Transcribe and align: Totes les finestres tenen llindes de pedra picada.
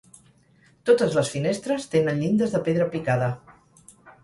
Totes 0.89 1.17
les 1.17 1.29
finestres 1.33 1.87
tenen 1.97 2.19
llindes 2.23 2.57
de 2.59 2.65
pedra 2.71 2.91
picada. 2.97 3.31